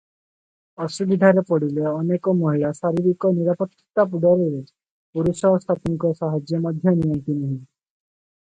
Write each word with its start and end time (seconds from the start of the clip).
ଅସୁବିଧାରେ 0.85 1.41
ପଡ଼ିଲେ 1.49 1.83
ଅନେକ 1.89 2.33
ମହିଳା 2.39 2.71
ଶାରୀରିକ 2.79 3.31
ନିରାପତ୍ତା 3.41 4.07
ଡରରେ 4.25 4.49
ପୁରୁଷ 5.19 5.53
ସାଥୀଙ୍କ 5.67 6.13
ସାହାଯ୍ୟ 6.23 6.63
ମଧ୍ୟ 6.65 6.97
ନିଅନ୍ତି 6.97 7.39
ନାହିଁ। 7.43 7.61